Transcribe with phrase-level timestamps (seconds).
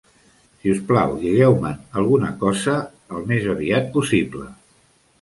[0.63, 2.77] Si us plau, digueu-me'n alguna cosa
[3.19, 4.53] al més aviat possible